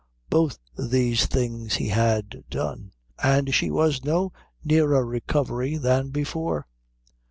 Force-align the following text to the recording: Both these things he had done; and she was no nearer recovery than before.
Both 0.31 0.57
these 0.75 1.27
things 1.27 1.75
he 1.75 1.89
had 1.89 2.43
done; 2.49 2.91
and 3.21 3.53
she 3.53 3.69
was 3.69 4.03
no 4.03 4.33
nearer 4.63 5.05
recovery 5.05 5.77
than 5.77 6.09
before. 6.09 6.65